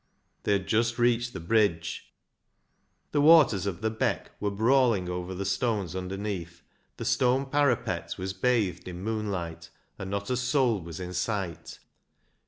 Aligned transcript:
They 0.45 0.53
had 0.53 0.65
just 0.65 0.97
reached 0.97 1.31
the 1.31 1.39
bridge. 1.39 2.11
The 3.11 3.21
waters 3.21 3.67
of 3.67 3.81
the 3.81 3.91
Beck 3.91 4.31
were 4.39 4.49
brawling 4.49 5.07
over 5.07 5.35
the 5.35 5.45
stones 5.45 5.95
underneath, 5.95 6.63
the 6.97 7.05
stone 7.05 7.45
parapet 7.45 8.15
was 8.17 8.33
bathed 8.33 8.87
in 8.87 9.03
moonlight, 9.03 9.69
and 9.99 10.09
not 10.09 10.31
a 10.31 10.37
soul 10.37 10.81
was 10.81 10.99
in 10.99 11.13
sight. 11.13 11.77